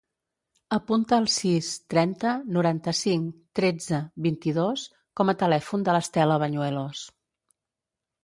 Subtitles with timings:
[0.75, 3.27] Apunta el sis, trenta, noranta-cinc,
[3.61, 4.87] tretze, vint-i-dos
[5.21, 7.05] com a telèfon de l'Estela Bañuelos.